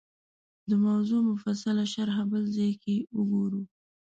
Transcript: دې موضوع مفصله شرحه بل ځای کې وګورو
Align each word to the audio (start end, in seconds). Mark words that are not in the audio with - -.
دې 0.67 0.75
موضوع 0.85 1.21
مفصله 1.31 1.83
شرحه 1.93 2.23
بل 2.31 2.43
ځای 2.55 2.71
کې 2.83 2.95
وګورو 3.17 3.61